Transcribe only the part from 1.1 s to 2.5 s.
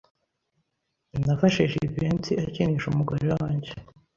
Nafashe Jivency